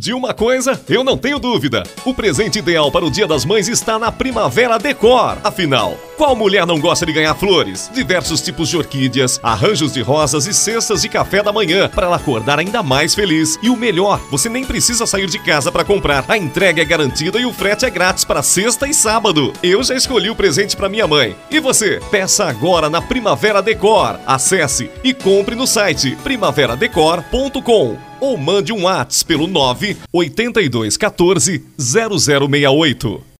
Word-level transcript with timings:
De 0.00 0.14
uma 0.14 0.32
coisa, 0.32 0.80
eu 0.88 1.04
não 1.04 1.18
tenho 1.18 1.38
dúvida. 1.38 1.82
O 2.06 2.14
presente 2.14 2.58
ideal 2.58 2.90
para 2.90 3.04
o 3.04 3.10
Dia 3.10 3.26
das 3.26 3.44
Mães 3.44 3.68
está 3.68 3.98
na 3.98 4.10
Primavera 4.10 4.78
Decor. 4.78 5.36
Afinal, 5.44 5.94
qual 6.20 6.36
mulher 6.36 6.66
não 6.66 6.78
gosta 6.78 7.06
de 7.06 7.14
ganhar 7.14 7.34
flores? 7.34 7.90
Diversos 7.94 8.42
tipos 8.42 8.68
de 8.68 8.76
orquídeas, 8.76 9.40
arranjos 9.42 9.94
de 9.94 10.02
rosas 10.02 10.46
e 10.46 10.52
cestas 10.52 11.00
de 11.00 11.08
café 11.08 11.42
da 11.42 11.50
manhã 11.50 11.88
para 11.88 12.08
ela 12.08 12.16
acordar 12.16 12.58
ainda 12.58 12.82
mais 12.82 13.14
feliz. 13.14 13.58
E 13.62 13.70
o 13.70 13.76
melhor, 13.76 14.20
você 14.30 14.46
nem 14.46 14.62
precisa 14.62 15.06
sair 15.06 15.28
de 15.30 15.38
casa 15.38 15.72
para 15.72 15.82
comprar. 15.82 16.26
A 16.28 16.36
entrega 16.36 16.82
é 16.82 16.84
garantida 16.84 17.40
e 17.40 17.46
o 17.46 17.54
frete 17.54 17.86
é 17.86 17.90
grátis 17.90 18.22
para 18.22 18.42
sexta 18.42 18.86
e 18.86 18.92
sábado. 18.92 19.54
Eu 19.62 19.82
já 19.82 19.94
escolhi 19.94 20.28
o 20.28 20.36
presente 20.36 20.76
para 20.76 20.90
minha 20.90 21.06
mãe. 21.06 21.34
E 21.50 21.58
você? 21.58 22.02
Peça 22.10 22.44
agora 22.44 22.90
na 22.90 23.00
Primavera 23.00 23.62
Decor. 23.62 24.20
Acesse 24.26 24.90
e 25.02 25.14
compre 25.14 25.54
no 25.54 25.66
site 25.66 26.18
primaveradecor.com 26.22 27.96
ou 28.20 28.36
mande 28.36 28.74
um 28.74 28.82
WhatsApp 28.82 29.24
pelo 29.24 29.46
9 29.46 29.96
82 30.12 30.98
14 30.98 31.64
0068. 31.78 33.22